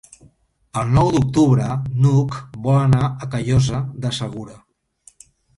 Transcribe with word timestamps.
El 0.79 0.87
nou 0.93 1.11
d'octubre 1.15 1.67
n'Hug 2.05 2.39
vol 2.69 2.79
anar 2.87 3.05
a 3.27 3.31
Callosa 3.37 3.83
de 4.07 4.15
Segura. 4.23 4.59